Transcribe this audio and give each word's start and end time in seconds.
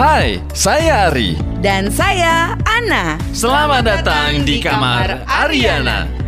Hai, 0.00 0.40
saya 0.56 1.12
Ari. 1.12 1.36
Dan 1.60 1.92
saya 1.92 2.56
Ana. 2.64 3.20
Selamat 3.36 3.84
datang 3.84 4.48
di 4.48 4.56
kamar 4.56 5.28
Ariana. 5.28 6.08
Hai, 6.08 6.19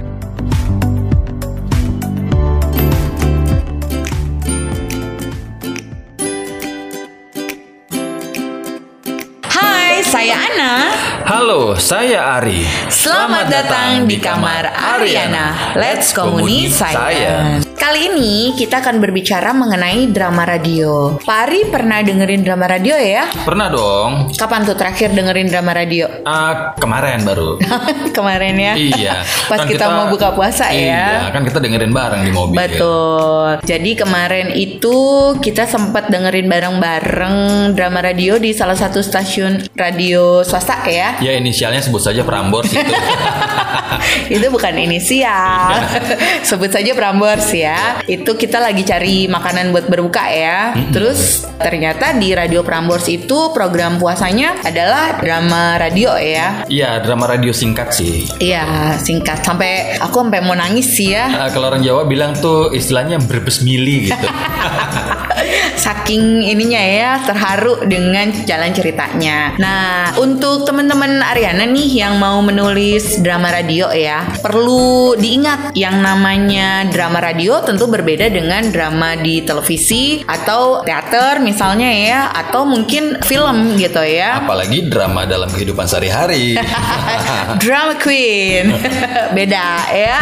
Halo, 11.33 11.73
saya 11.80 12.36
Ari. 12.36 12.61
Selamat, 12.93 13.49
datang 13.49 14.04
di 14.04 14.21
kamar 14.21 14.68
Ariana. 14.68 15.72
Let's 15.72 16.13
Komuni 16.13 16.68
saya. 16.68 17.57
Kali 17.72 18.14
ini 18.14 18.53
kita 18.55 18.79
akan 18.79 19.00
berbicara 19.00 19.50
mengenai 19.57 20.13
drama 20.13 20.45
radio. 20.45 21.17
Pak 21.18 21.39
Ari 21.49 21.72
pernah 21.72 22.05
dengerin 22.05 22.45
drama 22.45 22.68
radio 22.68 22.95
ya? 23.00 23.27
Pernah 23.49 23.72
dong? 23.72 24.11
Kapan 24.36 24.68
tuh 24.68 24.77
terakhir 24.77 25.17
dengerin 25.17 25.49
drama 25.49 25.72
radio? 25.72 26.05
Ah, 26.22 26.77
kemarin 26.77 27.25
baru. 27.25 27.57
Kemarin 28.17 28.55
ya. 28.55 28.72
iya. 28.77 29.14
Pas 29.50 29.64
Kan 29.64 29.72
kita, 29.72 29.89
mau 29.89 30.13
buka 30.13 30.36
puasa 30.36 30.69
Iya, 30.69 31.27
ya. 31.27 31.33
kan 31.33 31.49
kita 31.49 31.58
dengerin 31.58 31.91
bareng 31.96 32.22
di 32.22 32.30
mobil. 32.30 32.61
Betul. 32.61 33.64
Jadi 33.64 33.91
kemarin 33.97 34.53
itu 34.53 34.97
kita 35.41 35.64
sempat 35.64 36.12
dengerin 36.12 36.47
bareng-bareng 36.47 37.36
drama 37.72 38.05
radio 38.05 38.36
di 38.36 38.53
salah 38.53 38.77
satu 38.77 39.00
stasiun 39.00 39.72
radio 39.75 40.44
swasta 40.44 40.84
ya. 40.86 41.19
Ya 41.22 41.39
inisialnya 41.39 41.78
sebut 41.78 42.03
saja 42.03 42.27
Prambors 42.27 42.69
itu. 42.75 42.83
itu 44.36 44.47
bukan 44.50 44.74
inisial. 44.74 45.70
Sebut 46.42 46.69
saja 46.74 46.92
Prambors 46.92 47.48
ya. 47.55 48.02
Itu 48.05 48.34
kita 48.34 48.58
lagi 48.58 48.83
cari 48.83 49.30
makanan 49.30 49.70
buat 49.70 49.86
berbuka 49.86 50.24
ya. 50.28 50.74
Terus 50.91 51.47
ternyata 51.62 52.12
di 52.19 52.34
Radio 52.34 52.66
Prambors 52.66 53.06
itu 53.06 53.55
program 53.55 54.02
puasanya 54.02 54.58
adalah 54.66 55.22
drama 55.22 55.78
radio 55.78 56.19
ya. 56.19 56.66
Iya, 56.66 56.98
drama 57.00 57.30
radio 57.30 57.54
singkat 57.54 57.94
sih. 57.94 58.27
Iya, 58.42 58.98
singkat 58.98 59.47
sampai 59.47 60.02
aku 60.02 60.27
sampai 60.27 60.41
mau 60.42 60.58
nangis 60.58 60.91
sih 60.92 61.14
ya. 61.14 61.30
Ah, 61.47 61.48
kalau 61.54 61.70
orang 61.70 61.86
Jawa 61.86 62.02
bilang 62.04 62.34
tuh 62.36 62.75
istilahnya 62.75 63.22
berbes 63.22 63.62
mili 63.62 64.10
gitu. 64.10 64.27
Saking 65.77 66.47
ininya 66.47 66.83
ya 66.83 67.11
terharu 67.25 67.84
dengan 67.86 68.31
jalan 68.45 68.70
ceritanya. 68.72 69.56
Nah, 69.59 70.14
untuk 70.20 70.64
teman-teman 70.69 71.20
Ariana 71.22 71.67
nih 71.67 72.05
yang 72.05 72.17
mau 72.20 72.39
menulis 72.44 73.20
drama 73.20 73.50
radio 73.50 73.91
ya, 73.91 74.22
perlu 74.41 75.14
diingat 75.19 75.75
yang 75.75 76.00
namanya 76.00 76.86
drama 76.89 77.19
radio 77.20 77.61
tentu 77.64 77.89
berbeda 77.89 78.31
dengan 78.31 78.69
drama 78.70 79.19
di 79.19 79.42
televisi 79.42 80.22
atau 80.25 80.84
teater 80.86 81.42
misalnya 81.42 81.91
ya, 81.91 82.20
atau 82.33 82.62
mungkin 82.64 83.20
film 83.25 83.77
gitu 83.77 84.00
ya. 84.03 84.42
Apalagi 84.44 84.89
drama 84.89 85.25
dalam 85.25 85.50
kehidupan 85.50 85.87
sehari-hari. 85.89 86.55
Drama 87.62 87.94
queen 88.00 88.72
Beda 89.37 89.87
ya 89.92 90.19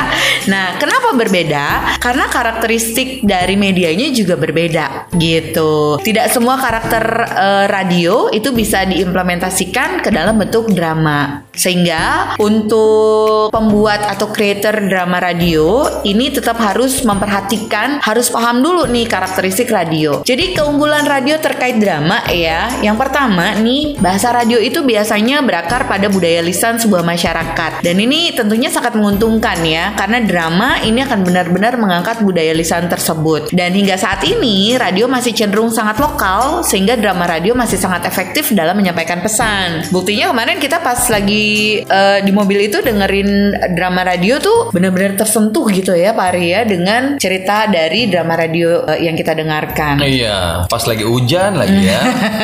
Nah 0.50 0.76
kenapa 0.80 1.14
berbeda? 1.14 1.96
Karena 2.00 2.26
karakteristik 2.26 3.22
dari 3.22 3.54
medianya 3.54 4.10
juga 4.14 4.34
berbeda 4.34 5.12
Gitu. 5.20 6.00
Tidak 6.00 6.26
semua 6.32 6.56
karakter 6.56 7.04
eh, 7.28 7.64
radio 7.68 8.32
Itu 8.32 8.56
bisa 8.56 8.88
diimplementasikan 8.88 10.00
ke 10.00 10.08
dalam 10.08 10.40
bentuk 10.40 10.72
drama 10.72 11.44
Sehingga 11.60 12.34
untuk 12.40 13.52
pembuat 13.52 14.08
atau 14.08 14.32
creator 14.32 14.80
drama 14.88 15.20
radio 15.20 15.84
Ini 16.00 16.32
tetap 16.32 16.56
harus 16.56 17.04
memperhatikan 17.04 18.00
Harus 18.00 18.32
paham 18.32 18.64
dulu 18.64 18.88
nih 18.88 19.04
karakteristik 19.04 19.68
radio. 19.68 20.24
Jadi 20.24 20.56
keunggulan 20.56 21.04
radio 21.04 21.36
terkait 21.36 21.76
drama 21.76 22.24
ya 22.32 22.80
Yang 22.80 22.96
pertama 22.96 23.52
nih 23.60 24.00
Bahasa 24.00 24.32
radio 24.32 24.56
itu 24.56 24.80
biasanya 24.80 25.44
berakar 25.44 25.90
pada 25.90 26.06
budaya 26.06 26.38
lisan 26.46 26.78
sebuah 26.78 27.02
masyarakat. 27.02 27.82
Dan 27.82 27.98
ini 27.98 28.30
tentunya 28.30 28.70
sangat 28.70 28.94
menguntungkan 28.94 29.58
ya 29.66 29.92
karena 29.98 30.22
drama 30.22 30.78
ini 30.86 31.02
akan 31.02 31.26
benar-benar 31.26 31.74
mengangkat 31.74 32.22
budaya 32.22 32.54
lisan 32.54 32.86
tersebut. 32.86 33.50
Dan 33.50 33.74
hingga 33.74 33.98
saat 33.98 34.22
ini 34.22 34.78
radio 34.78 35.10
masih 35.10 35.34
cenderung 35.34 35.74
sangat 35.74 35.98
lokal 35.98 36.62
sehingga 36.62 36.94
drama 36.94 37.26
radio 37.26 37.58
masih 37.58 37.76
sangat 37.76 38.06
efektif 38.06 38.54
dalam 38.54 38.78
menyampaikan 38.78 39.18
pesan. 39.18 39.90
Buktinya 39.90 40.30
kemarin 40.30 40.62
kita 40.62 40.78
pas 40.78 41.02
lagi 41.10 41.49
eh, 41.80 42.18
di 42.24 42.32
mobil 42.32 42.66
itu 42.66 42.80
dengerin 42.80 43.30
drama 43.74 44.02
radio 44.06 44.40
tuh 44.40 44.72
benar-benar 44.74 45.16
tersentuh 45.16 45.66
gitu 45.70 45.92
ya 45.94 46.12
Pak 46.14 46.26
Ari 46.34 46.44
ya 46.52 46.60
dengan 46.64 47.02
cerita 47.16 47.66
dari 47.66 48.06
drama 48.10 48.34
radio 48.36 48.84
eh, 48.88 49.04
yang 49.06 49.14
kita 49.16 49.32
dengarkan 49.36 50.02
iya, 50.02 50.64
pas 50.66 50.82
lagi 50.84 51.04
hujan 51.04 51.56
lagi 51.56 51.86
ya. 51.86 52.00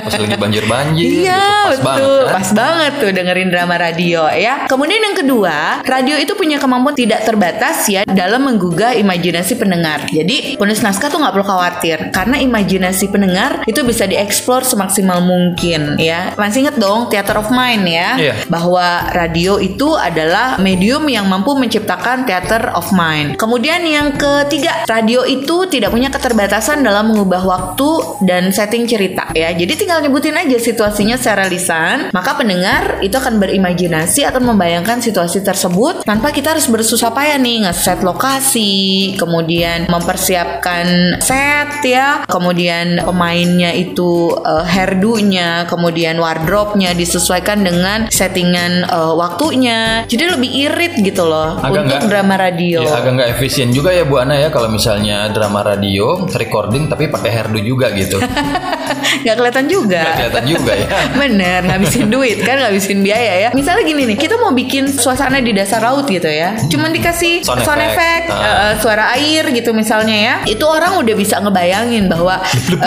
Pas 0.07 0.15
lagi 0.17 0.37
banjir-banjir. 0.37 1.09
Iya 1.27 1.45
gitu. 1.73 1.83
Pas 1.83 1.99
betul, 1.99 2.07
banget 2.07 2.27
kan? 2.27 2.35
pas 2.37 2.49
banget 2.53 2.93
tuh 3.03 3.11
dengerin 3.13 3.49
drama 3.51 3.75
radio 3.77 4.21
ya. 4.31 4.55
Kemudian 4.71 5.01
yang 5.03 5.17
kedua, 5.17 5.57
radio 5.83 6.17
itu 6.21 6.33
punya 6.39 6.61
kemampuan 6.61 6.95
tidak 6.95 7.25
terbatas 7.27 7.87
ya 7.91 8.03
dalam 8.07 8.47
menggugah 8.47 8.95
imajinasi 8.97 9.59
pendengar. 9.59 10.07
Jadi 10.11 10.57
penulis 10.61 10.83
naskah 10.85 11.09
tuh 11.11 11.19
nggak 11.23 11.35
perlu 11.35 11.47
khawatir 11.47 11.99
karena 12.15 12.37
imajinasi 12.41 13.11
pendengar 13.11 13.67
itu 13.67 13.81
bisa 13.83 14.07
dieksplor 14.07 14.63
semaksimal 14.63 15.19
mungkin 15.25 15.99
ya. 15.99 16.33
Masih 16.39 16.67
inget 16.67 16.77
dong 16.79 17.09
Theater 17.11 17.43
of 17.43 17.49
Mind 17.51 17.85
ya, 17.89 18.09
Iya. 18.17 18.35
bahwa 18.47 18.86
radio 19.13 19.59
itu 19.61 19.95
adalah 19.95 20.59
medium 20.61 21.07
yang 21.11 21.27
mampu 21.27 21.55
menciptakan 21.57 22.25
theater 22.25 22.73
of 22.75 22.91
mind. 22.95 23.39
Kemudian 23.39 23.83
yang 23.85 24.15
ketiga, 24.15 24.87
radio 24.89 25.23
itu 25.27 25.69
tidak 25.71 25.93
punya 25.93 26.09
keterbatasan 26.13 26.83
dalam 26.83 27.13
mengubah 27.13 27.43
waktu 27.45 28.21
dan 28.27 28.51
setting 28.51 28.85
cerita 28.89 29.31
ya. 29.33 29.53
Jadi 29.53 29.73
tinggal 29.77 30.03
nyebutin 30.03 30.37
aja 30.37 30.59
situasinya 30.59 31.17
secara 31.17 31.47
lisan, 31.47 32.11
maka 32.13 32.37
pendengar 32.37 33.01
itu 33.03 33.17
akan 33.17 33.39
berimajinasi 33.41 34.27
atau 34.27 34.41
membayangkan 34.43 35.01
situasi 35.01 35.41
tersebut 35.43 36.05
tanpa 36.05 36.33
kita 36.33 36.57
harus 36.57 36.67
bersusah 36.69 37.13
payah 37.13 37.39
nih 37.41 37.67
ngeset 37.67 38.03
lokasi, 38.03 39.15
kemudian 39.17 39.89
mempersiapkan 39.89 41.19
set 41.23 41.81
ya, 41.87 42.27
kemudian 42.29 43.01
pemainnya 43.03 43.73
itu 43.73 44.35
eh, 44.37 44.65
hairdo-nya, 44.67 45.65
kemudian 45.71 46.19
wardrobe-nya 46.19 46.93
disesuaikan 46.93 47.63
dengan 47.63 48.09
settingan 48.11 48.76
eh, 48.83 49.13
waktunya. 49.15 49.79
Jadi 50.05 50.25
lebih 50.29 50.51
irit 50.51 50.95
gitu 50.99 51.23
loh 51.23 51.57
Agak 51.57 51.71
untuk 51.83 51.99
nggak- 51.99 52.09
drama 52.09 52.35
radio. 52.37 52.79
Ya 52.81 52.93
agak 52.95 53.13
nggak 53.15 53.31
efisien 53.33 53.69
juga 53.71 53.91
ya 53.91 54.03
Bu 54.03 54.19
Ana 54.19 54.37
ya 54.37 54.49
kalau 54.49 54.67
misalnya 54.67 55.29
drama 55.29 55.63
radio 55.63 56.27
recording 56.29 56.87
tapi 56.87 57.07
pakai 57.07 57.31
hairdo 57.31 57.59
juga 57.59 57.89
gitu. 57.91 58.19
nggak 59.23 59.35
kelihatan 59.35 59.67
juga. 59.67 60.01
Nggak 60.03 60.17
kelihatan 60.17 60.45
juga 60.47 60.73
ya. 60.75 60.89
Bener, 61.21 61.61
ngabisin 61.65 62.07
duit 62.07 62.39
kan, 62.41 62.57
ngabisin 62.59 62.99
biaya 63.01 63.35
ya. 63.39 63.49
Misalnya 63.53 63.83
gini 63.83 64.03
nih, 64.07 64.17
kita 64.17 64.37
mau 64.37 64.51
bikin 64.51 64.89
suasana 64.89 65.39
di 65.39 65.51
dasar 65.51 65.81
laut 65.81 66.07
gitu 66.07 66.27
ya. 66.27 66.55
Cuman 66.67 66.91
dikasih 66.91 67.43
Sound 67.43 67.63
sound, 67.63 67.81
effect. 67.81 68.27
effect, 68.27 68.27
Ah. 68.33 68.71
eh, 68.71 68.75
suara 68.79 69.05
air 69.13 69.45
gitu 69.51 69.71
misalnya 69.71 70.17
ya. 70.17 70.35
Itu 70.45 70.65
orang 70.65 70.97
udah 70.97 71.15
bisa 71.15 71.39
ngebayangin 71.39 72.07
bahwa 72.07 72.39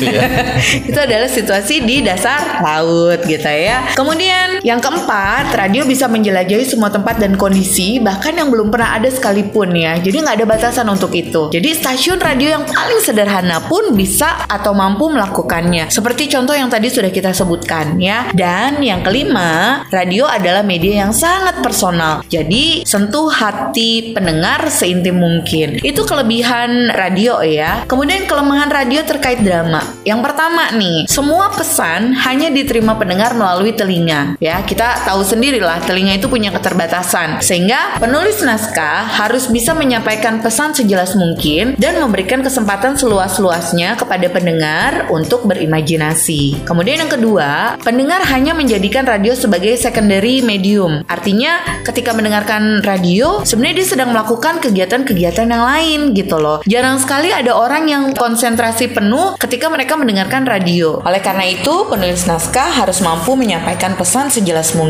ya. 0.00 0.22
itu 0.80 0.98
adalah 0.98 1.28
situasi 1.28 1.82
di 1.82 2.00
dasar 2.00 2.60
laut 2.60 3.24
gitu 3.24 3.44
ya. 3.46 3.94
Kemudian 3.94 4.60
yang 4.62 4.78
keempat, 4.78 5.03
radio 5.54 5.84
bisa 5.84 6.08
menjelajahi 6.08 6.64
semua 6.64 6.88
tempat 6.88 7.20
dan 7.20 7.34
kondisi 7.34 7.98
bahkan 7.98 8.36
yang 8.36 8.48
belum 8.48 8.70
pernah 8.70 8.96
ada 8.96 9.08
sekalipun 9.10 9.74
ya. 9.74 9.98
Jadi 10.00 10.16
nggak 10.22 10.36
ada 10.40 10.46
batasan 10.46 10.86
untuk 10.88 11.12
itu. 11.12 11.50
Jadi 11.52 11.68
stasiun 11.74 12.18
radio 12.22 12.60
yang 12.60 12.64
paling 12.64 13.00
sederhana 13.02 13.60
pun 13.66 13.92
bisa 13.92 14.46
atau 14.48 14.72
mampu 14.72 15.10
melakukannya. 15.10 15.90
Seperti 15.90 16.30
contoh 16.30 16.54
yang 16.54 16.70
tadi 16.70 16.88
sudah 16.88 17.10
kita 17.10 17.34
sebutkan 17.34 17.98
ya. 17.98 18.30
Dan 18.32 18.80
yang 18.80 19.02
kelima, 19.02 19.82
radio 19.90 20.28
adalah 20.28 20.62
media 20.62 21.06
yang 21.06 21.12
sangat 21.12 21.60
personal. 21.60 22.22
Jadi 22.30 22.86
sentuh 22.86 23.28
hati 23.28 24.14
pendengar 24.14 24.70
seintim 24.70 25.18
mungkin. 25.18 25.82
Itu 25.82 26.06
kelebihan 26.06 26.94
radio 26.94 27.42
ya. 27.42 27.82
Kemudian 27.88 28.30
kelemahan 28.30 28.70
radio 28.70 29.02
terkait 29.02 29.42
drama. 29.42 29.82
Yang 30.06 30.20
pertama 30.30 30.70
nih, 30.74 31.08
semua 31.10 31.50
pesan 31.52 32.14
hanya 32.24 32.48
diterima 32.52 32.94
pendengar 32.94 33.34
melalui 33.34 33.74
telinga 33.74 34.36
ya. 34.38 34.62
Kita 34.62 34.93
tahu 35.02 35.26
sendirilah 35.26 35.82
telinga 35.82 36.14
itu 36.14 36.30
punya 36.30 36.54
keterbatasan. 36.54 37.42
Sehingga 37.42 37.98
penulis 37.98 38.38
naskah 38.46 39.04
harus 39.06 39.50
bisa 39.50 39.74
menyampaikan 39.74 40.38
pesan 40.38 40.70
sejelas 40.70 41.18
mungkin 41.18 41.74
dan 41.74 41.98
memberikan 41.98 42.46
kesempatan 42.46 42.94
seluas-luasnya 42.94 43.98
kepada 43.98 44.30
pendengar 44.30 45.10
untuk 45.10 45.50
berimajinasi. 45.50 46.62
Kemudian 46.62 47.02
yang 47.02 47.12
kedua, 47.12 47.80
pendengar 47.82 48.22
hanya 48.30 48.54
menjadikan 48.54 49.02
radio 49.02 49.34
sebagai 49.34 49.74
secondary 49.74 50.38
medium. 50.44 51.02
Artinya 51.10 51.82
ketika 51.82 52.14
mendengarkan 52.14 52.84
radio, 52.86 53.42
sebenarnya 53.42 53.82
dia 53.82 53.88
sedang 53.98 54.14
melakukan 54.14 54.62
kegiatan-kegiatan 54.62 55.50
yang 55.50 55.64
lain 55.64 56.00
gitu 56.14 56.38
loh. 56.38 56.62
Jarang 56.68 57.02
sekali 57.02 57.34
ada 57.34 57.56
orang 57.56 57.90
yang 57.90 58.02
konsentrasi 58.14 58.92
penuh 58.92 59.34
ketika 59.40 59.66
mereka 59.72 59.98
mendengarkan 59.98 60.46
radio. 60.46 61.02
Oleh 61.02 61.18
karena 61.18 61.48
itu, 61.48 61.88
penulis 61.90 62.28
naskah 62.28 62.84
harus 62.84 63.00
mampu 63.00 63.34
menyampaikan 63.34 63.96
pesan 63.98 64.28
sejelas 64.28 64.72
mungkin. 64.76 64.83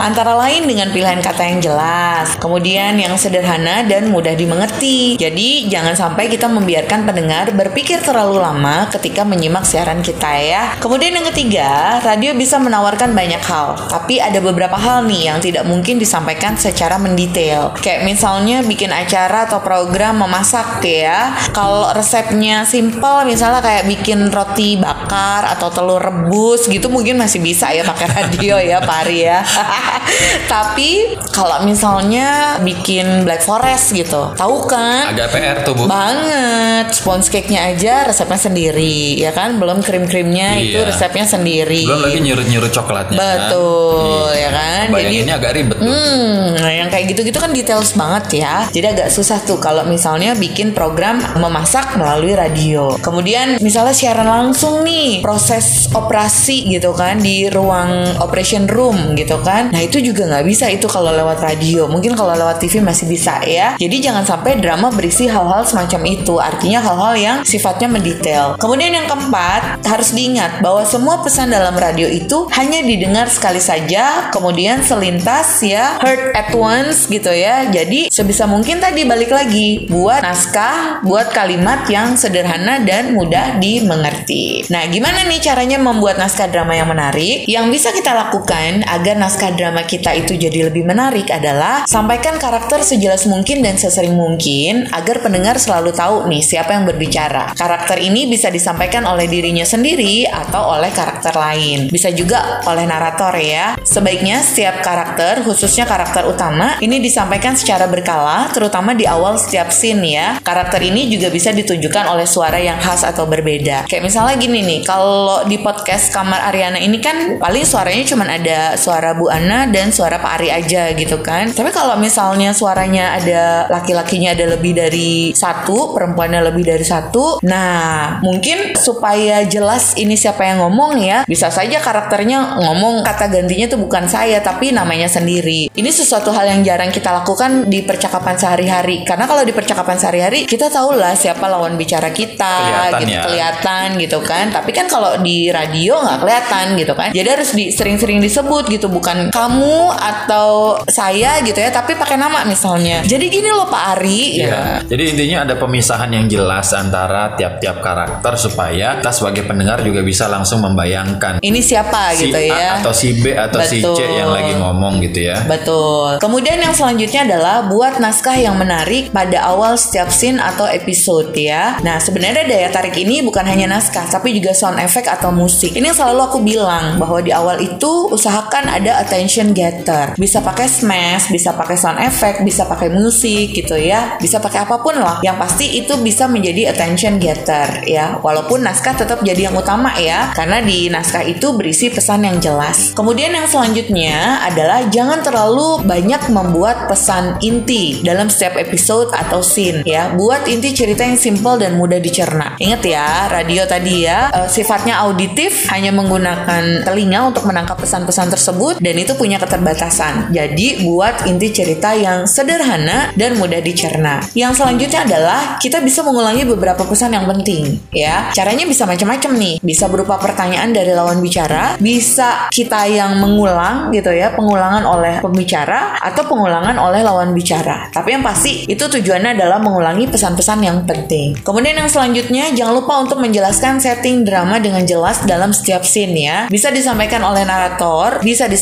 Antara 0.00 0.34
lain 0.34 0.66
dengan 0.66 0.90
pilihan 0.90 1.22
kata 1.22 1.42
yang 1.46 1.60
jelas, 1.62 2.34
kemudian 2.40 2.98
yang 2.98 3.14
sederhana 3.14 3.86
dan 3.86 4.10
mudah 4.10 4.34
dimengerti. 4.34 5.20
Jadi, 5.20 5.70
jangan 5.70 5.94
sampai 5.94 6.26
kita 6.26 6.50
membiarkan 6.50 7.06
pendengar 7.06 7.54
berpikir 7.54 8.02
terlalu 8.02 8.42
lama 8.42 8.88
ketika 8.90 9.22
menyimak 9.22 9.62
siaran 9.62 10.02
kita 10.02 10.32
ya. 10.40 10.62
Kemudian 10.80 11.14
yang 11.14 11.28
ketiga, 11.30 12.00
radio 12.02 12.32
bisa 12.32 12.56
menawarkan 12.56 13.12
banyak 13.12 13.42
hal, 13.44 13.76
tapi 13.92 14.18
ada 14.18 14.40
beberapa 14.40 14.74
hal 14.74 15.04
nih 15.06 15.30
yang 15.30 15.38
tidak 15.38 15.68
mungkin 15.68 16.00
disampaikan 16.00 16.56
secara 16.56 16.96
mendetail. 16.96 17.76
Kayak 17.78 18.08
misalnya 18.08 18.64
bikin 18.64 18.90
acara 18.90 19.44
atau 19.44 19.60
program 19.60 20.24
memasak 20.24 20.80
ya. 20.86 21.36
Kalau 21.52 21.92
resepnya 21.92 22.64
simple 22.64 23.28
misalnya 23.28 23.60
kayak 23.60 23.84
bikin 23.84 24.30
roti 24.32 24.78
bakar 24.80 25.44
atau 25.52 25.68
telur 25.68 26.00
rebus 26.00 26.70
gitu 26.70 26.88
mungkin 26.88 27.20
masih 27.20 27.42
bisa 27.42 27.70
ya 27.74 27.84
pakai 27.84 28.08
radio 28.08 28.56
ya 28.56 28.78
Pari 28.80 29.26
ya. 29.26 29.35
tapi 30.52 31.16
kalau 31.32 31.64
misalnya 31.64 32.58
bikin 32.62 33.24
black 33.24 33.42
forest 33.42 33.92
gitu, 33.92 34.32
tahu 34.34 34.66
kan? 34.66 35.12
Agak 35.12 35.32
PR 35.32 35.58
tuh, 35.62 35.74
Bu. 35.74 35.84
Banget. 35.88 36.92
Sponge 36.92 37.28
cake-nya 37.28 37.72
aja 37.74 38.06
resepnya 38.06 38.38
sendiri, 38.40 39.18
ya 39.18 39.32
kan? 39.32 39.58
Belum 39.58 39.80
krim-krimnya 39.80 40.56
itu 40.56 40.78
Iya. 40.78 40.88
resepnya 40.88 41.24
sendiri. 41.26 41.82
Belum 41.84 42.02
lagi 42.02 42.18
nyurut-nyurut 42.20 42.70
coklatnya. 42.70 43.16
kan? 43.16 43.48
Betul, 43.48 44.30
Iya. 44.32 44.40
ya 44.40 44.50
kan? 44.52 44.84
Bayanginnya 44.92 45.34
agak 45.36 45.52
ribet 45.54 45.76
tuh. 45.78 45.86
Hmm, 45.88 46.42
nah 46.56 46.72
yang 46.72 46.88
kayak 46.88 47.04
gitu-gitu 47.10 47.38
kan 47.38 47.50
details 47.50 47.92
banget 47.92 48.44
ya. 48.44 48.56
Jadi 48.70 48.86
agak 48.86 49.08
susah 49.10 49.40
tuh 49.42 49.58
kalau 49.58 49.82
misalnya 49.84 50.36
bikin 50.36 50.70
program 50.72 51.18
memasak 51.36 51.96
melalui 51.96 52.36
radio. 52.36 52.94
Kemudian 53.00 53.58
misalnya 53.60 53.94
siaran 53.96 54.26
langsung 54.26 54.84
nih, 54.84 55.20
proses 55.22 55.88
operasi 55.90 56.68
gitu 56.68 56.92
kan 56.92 57.18
di 57.18 57.48
ruang 57.48 58.20
operation 58.20 58.68
room 58.68 59.16
gitu 59.16 59.25
kan. 59.42 59.74
Nah 59.74 59.82
itu 59.82 59.98
juga 59.98 60.30
nggak 60.30 60.46
bisa 60.46 60.70
itu 60.70 60.86
kalau 60.86 61.10
lewat 61.10 61.42
radio. 61.42 61.90
Mungkin 61.90 62.14
kalau 62.14 62.38
lewat 62.38 62.62
TV 62.62 62.78
masih 62.78 63.10
bisa 63.10 63.42
ya. 63.42 63.74
Jadi 63.74 63.96
jangan 63.98 64.22
sampai 64.22 64.62
drama 64.62 64.94
berisi 64.94 65.26
hal-hal 65.26 65.66
semacam 65.66 66.00
itu. 66.06 66.38
Artinya 66.38 66.78
hal-hal 66.78 67.14
yang 67.18 67.36
sifatnya 67.42 67.90
mendetail. 67.90 68.54
Kemudian 68.62 68.94
yang 68.94 69.10
keempat 69.10 69.82
harus 69.82 70.14
diingat 70.14 70.62
bahwa 70.62 70.86
semua 70.86 71.18
pesan 71.26 71.50
dalam 71.50 71.74
radio 71.74 72.06
itu 72.06 72.46
hanya 72.54 72.84
didengar 72.86 73.26
sekali 73.26 73.58
saja, 73.58 74.30
kemudian 74.30 74.84
selintas 74.84 75.64
ya, 75.64 75.98
heard 75.98 76.36
at 76.36 76.54
once 76.54 77.08
gitu 77.10 77.32
ya. 77.32 77.66
Jadi 77.72 78.12
sebisa 78.12 78.44
mungkin 78.46 78.78
tadi 78.78 79.02
balik 79.08 79.32
lagi 79.32 79.88
buat 79.88 80.22
naskah, 80.22 81.02
buat 81.02 81.32
kalimat 81.32 81.88
yang 81.90 82.14
sederhana 82.14 82.84
dan 82.84 83.16
mudah 83.16 83.56
dimengerti. 83.58 84.68
Nah, 84.68 84.84
gimana 84.86 85.24
nih 85.24 85.40
caranya 85.40 85.80
membuat 85.80 86.20
naskah 86.20 86.48
drama 86.52 86.76
yang 86.76 86.88
menarik? 86.92 87.48
Yang 87.48 87.66
bisa 87.72 87.88
kita 87.96 88.12
lakukan 88.12 88.84
agar 88.84 89.15
naskah 89.16 89.56
drama 89.56 89.82
kita 89.82 90.12
itu 90.14 90.36
jadi 90.36 90.68
lebih 90.68 90.84
menarik 90.84 91.32
adalah 91.32 91.88
sampaikan 91.88 92.36
karakter 92.36 92.84
sejelas 92.84 93.24
mungkin 93.26 93.64
dan 93.64 93.80
sesering 93.80 94.14
mungkin 94.14 94.86
agar 94.92 95.24
pendengar 95.24 95.58
selalu 95.58 95.92
tahu 95.92 96.28
nih 96.30 96.44
siapa 96.44 96.76
yang 96.76 96.84
berbicara. 96.84 97.56
Karakter 97.56 97.98
ini 98.00 98.28
bisa 98.30 98.52
disampaikan 98.52 99.02
oleh 99.08 99.26
dirinya 99.26 99.64
sendiri 99.64 100.28
atau 100.28 100.78
oleh 100.78 100.92
karakter 100.94 101.34
lain. 101.34 101.88
Bisa 101.88 102.12
juga 102.12 102.62
oleh 102.68 102.86
narator 102.86 103.34
ya. 103.36 103.76
Sebaiknya 103.82 104.40
setiap 104.44 104.80
karakter, 104.80 105.42
khususnya 105.42 105.88
karakter 105.88 106.28
utama, 106.28 106.76
ini 106.80 107.00
disampaikan 107.02 107.56
secara 107.56 107.90
berkala, 107.90 108.48
terutama 108.52 108.92
di 108.96 109.04
awal 109.08 109.36
setiap 109.36 109.72
scene 109.72 110.04
ya. 110.16 110.28
Karakter 110.40 110.80
ini 110.80 111.08
juga 111.10 111.28
bisa 111.28 111.50
ditunjukkan 111.52 112.04
oleh 112.08 112.24
suara 112.28 112.56
yang 112.56 112.78
khas 112.80 113.02
atau 113.02 113.24
berbeda. 113.28 113.88
Kayak 113.88 114.04
misalnya 114.04 114.36
gini 114.36 114.60
nih, 114.62 114.80
kalau 114.84 115.44
di 115.48 115.60
podcast 115.60 116.12
Kamar 116.12 116.52
Ariana 116.52 116.80
ini 116.80 117.00
kan 117.00 117.36
paling 117.36 117.64
suaranya 117.64 118.04
cuma 118.08 118.24
ada 118.26 118.76
suara 118.76 118.95
Bu 119.16 119.28
Ana 119.28 119.68
dan 119.68 119.92
suara 119.92 120.16
Pak 120.16 120.32
Ari 120.40 120.48
aja 120.52 120.92
gitu 120.96 121.20
kan. 121.20 121.52
Tapi 121.52 121.70
kalau 121.72 121.96
misalnya 122.00 122.56
suaranya 122.56 123.18
ada 123.20 123.66
laki-lakinya 123.68 124.32
ada 124.32 124.56
lebih 124.56 124.72
dari 124.76 125.32
satu, 125.36 125.92
perempuannya 125.92 126.40
lebih 126.52 126.64
dari 126.64 126.84
satu, 126.86 127.40
nah 127.44 128.18
mungkin 128.22 128.76
supaya 128.78 129.44
jelas 129.44 129.96
ini 129.96 130.16
siapa 130.16 130.44
yang 130.44 130.64
ngomong 130.64 130.98
ya, 131.00 131.18
bisa 131.28 131.52
saja 131.52 131.78
karakternya 131.80 132.60
ngomong 132.62 133.04
kata 133.04 133.28
gantinya 133.28 133.66
tuh 133.68 133.80
bukan 133.80 134.08
saya 134.08 134.40
tapi 134.40 134.72
namanya 134.72 135.10
sendiri. 135.10 135.68
Ini 135.72 135.90
sesuatu 135.92 136.32
hal 136.32 136.48
yang 136.48 136.60
jarang 136.64 136.90
kita 136.90 137.12
lakukan 137.12 137.68
di 137.68 137.82
percakapan 137.84 138.36
sehari-hari. 138.38 139.02
Karena 139.04 139.28
kalau 139.28 139.42
di 139.44 139.52
percakapan 139.52 139.96
sehari-hari 139.98 140.48
kita 140.48 140.70
tahu 140.72 140.96
lah 140.96 141.12
siapa 141.18 141.46
lawan 141.46 141.74
bicara 141.76 142.10
kita, 142.14 142.54
Kelihatan 142.66 143.00
gitu 143.02 143.12
ya. 143.12 143.22
kelihatan 143.26 143.86
gitu 144.00 144.18
kan. 144.24 144.44
Tapi 144.52 144.70
kan 144.72 144.86
kalau 144.86 145.18
di 145.20 145.48
radio 145.50 146.00
nggak 146.00 146.18
kelihatan 146.22 146.66
gitu 146.78 146.92
kan. 146.94 147.10
Jadi 147.12 147.28
harus 147.28 147.50
di, 147.52 147.70
sering-sering 147.70 148.18
disebut 148.22 148.68
gitu, 148.70 148.85
bukan 148.88 149.30
kamu 149.30 149.92
atau 149.92 150.80
saya 150.88 151.40
gitu 151.42 151.58
ya, 151.58 151.70
tapi 151.70 151.94
pakai 151.98 152.16
nama 152.18 152.42
misalnya. 152.48 153.02
Jadi 153.04 153.26
gini 153.28 153.48
loh 153.50 153.68
Pak 153.68 153.82
Ari, 153.98 154.20
ya. 154.40 154.46
Iya. 154.46 154.62
Jadi 154.86 155.02
intinya 155.16 155.38
ada 155.46 155.54
pemisahan 155.58 156.10
yang 156.12 156.26
jelas 156.26 156.70
antara 156.72 157.34
tiap-tiap 157.34 157.82
karakter 157.82 158.32
supaya 158.38 158.98
kita 158.98 159.12
sebagai 159.12 159.44
pendengar 159.44 159.82
juga 159.82 160.00
bisa 160.02 160.26
langsung 160.26 160.62
membayangkan 160.62 161.38
Ini 161.42 161.60
siapa 161.62 162.14
si 162.14 162.28
gitu 162.28 162.38
A 162.38 162.46
ya. 162.46 162.70
atau 162.80 162.92
si 162.92 163.08
B 163.20 163.34
atau 163.34 163.60
si 163.62 163.78
C 163.82 163.86
Betul. 163.86 164.18
yang 164.18 164.30
lagi 164.32 164.52
ngomong 164.56 165.02
gitu 165.04 165.20
ya. 165.30 165.42
Betul. 165.44 166.18
Kemudian 166.18 166.58
yang 166.58 166.74
selanjutnya 166.74 167.26
adalah 167.26 167.66
buat 167.66 167.98
naskah 167.98 168.36
yang 168.38 168.56
menarik 168.56 169.10
pada 169.10 169.46
awal 169.46 169.78
setiap 169.78 170.08
scene 170.10 170.38
atau 170.38 170.66
episode 170.66 171.32
ya. 171.36 171.78
Nah, 171.82 171.98
sebenarnya 172.02 172.46
daya 172.46 172.68
tarik 172.70 172.96
ini 172.98 173.22
bukan 173.22 173.46
hanya 173.46 173.70
naskah, 173.70 174.06
tapi 174.08 174.36
juga 174.36 174.52
sound 174.52 174.78
effect 174.80 175.08
atau 175.10 175.30
musik. 175.30 175.74
Ini 175.74 175.92
yang 175.92 175.98
selalu 175.98 176.20
aku 176.26 176.38
bilang 176.42 176.98
bahwa 177.00 177.20
di 177.22 177.32
awal 177.32 177.60
itu 177.62 178.10
usahakan 178.10 178.70
ada 178.76 179.00
attention 179.00 179.56
getter. 179.56 180.12
Bisa 180.20 180.44
pakai 180.44 180.68
smash, 180.68 181.32
bisa 181.32 181.56
pakai 181.56 181.76
sound 181.80 181.96
effect, 182.04 182.44
bisa 182.44 182.68
pakai 182.68 182.92
musik 182.92 183.56
gitu 183.56 183.72
ya. 183.80 184.20
Bisa 184.20 184.36
pakai 184.36 184.68
apa 184.68 184.76
pun 184.84 185.00
lah. 185.00 185.24
Yang 185.24 185.36
pasti 185.40 185.66
itu 185.80 185.96
bisa 186.04 186.28
menjadi 186.28 186.76
attention 186.76 187.16
getter 187.16 187.88
ya. 187.88 188.20
Walaupun 188.20 188.60
naskah 188.60 188.92
tetap 188.92 189.24
jadi 189.24 189.48
yang 189.48 189.56
utama 189.56 189.96
ya, 189.96 190.36
karena 190.36 190.60
di 190.60 190.92
naskah 190.92 191.24
itu 191.24 191.56
berisi 191.56 191.88
pesan 191.88 192.28
yang 192.28 192.36
jelas. 192.36 192.92
Kemudian 192.92 193.32
yang 193.32 193.48
selanjutnya 193.48 194.44
adalah 194.44 194.84
jangan 194.92 195.24
terlalu 195.24 195.80
banyak 195.88 196.28
membuat 196.28 196.90
pesan 196.90 197.40
inti 197.40 198.04
dalam 198.04 198.28
setiap 198.28 198.60
episode 198.60 199.08
atau 199.16 199.40
scene 199.40 199.80
ya. 199.88 200.12
Buat 200.12 200.44
inti 200.52 200.76
cerita 200.76 201.00
yang 201.00 201.16
simple 201.16 201.56
dan 201.56 201.80
mudah 201.80 201.96
dicerna. 201.96 202.60
Ingat 202.60 202.82
ya, 202.84 203.08
radio 203.32 203.64
tadi 203.64 204.04
ya 204.04 204.28
eh, 204.28 204.48
sifatnya 204.52 205.00
auditif, 205.06 205.64
hanya 205.72 205.94
menggunakan 205.94 206.84
telinga 206.84 207.32
untuk 207.32 207.48
menangkap 207.48 207.78
pesan-pesan 207.80 208.28
tersebut 208.34 208.65
dan 208.78 208.94
itu 208.98 209.14
punya 209.14 209.38
keterbatasan. 209.38 210.34
Jadi 210.34 210.82
buat 210.82 211.28
inti 211.30 211.54
cerita 211.54 211.94
yang 211.94 212.26
sederhana 212.26 213.14
dan 213.14 213.38
mudah 213.38 213.62
dicerna. 213.62 214.26
Yang 214.34 214.62
selanjutnya 214.62 215.00
adalah 215.06 215.40
kita 215.62 215.78
bisa 215.80 216.02
mengulangi 216.02 216.42
beberapa 216.42 216.82
pesan 216.82 217.14
yang 217.14 217.26
penting 217.30 217.78
ya. 217.94 218.34
Caranya 218.34 218.66
bisa 218.66 218.84
macam-macam 218.84 219.32
nih. 219.38 219.54
Bisa 219.62 219.86
berupa 219.86 220.18
pertanyaan 220.18 220.74
dari 220.74 220.92
lawan 220.92 221.22
bicara, 221.22 221.78
bisa 221.78 222.50
kita 222.50 222.88
yang 222.90 223.18
mengulang 223.22 223.94
gitu 223.94 224.10
ya, 224.10 224.34
pengulangan 224.34 224.82
oleh 224.84 225.20
pembicara 225.22 225.98
atau 226.02 226.26
pengulangan 226.26 226.76
oleh 226.76 227.00
lawan 227.04 227.32
bicara. 227.32 227.88
Tapi 227.92 228.16
yang 228.18 228.24
pasti 228.24 228.66
itu 228.66 228.84
tujuannya 228.86 229.38
adalah 229.38 229.62
mengulangi 229.62 230.08
pesan-pesan 230.10 230.58
yang 230.64 230.78
penting. 230.84 231.38
Kemudian 231.42 231.76
yang 231.76 231.90
selanjutnya 231.90 232.52
jangan 232.52 232.74
lupa 232.80 233.00
untuk 233.02 233.18
menjelaskan 233.22 233.78
setting 233.78 234.24
drama 234.24 234.58
dengan 234.58 234.82
jelas 234.84 235.22
dalam 235.24 235.52
setiap 235.52 235.84
scene 235.84 236.16
ya. 236.16 236.38
Bisa 236.48 236.72
disampaikan 236.72 237.22
oleh 237.22 237.44
narator, 237.44 238.20
bisa 238.22 238.44
disampaikan 238.44 238.55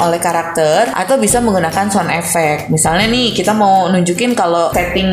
oleh 0.00 0.20
karakter 0.20 0.92
atau 0.94 1.16
bisa 1.16 1.40
menggunakan 1.42 1.90
sound 1.90 2.12
effect. 2.12 2.68
Misalnya 2.68 3.10
nih 3.10 3.34
kita 3.34 3.52
mau 3.56 3.88
nunjukin 3.90 4.32
kalau 4.38 4.70
setting 4.70 5.10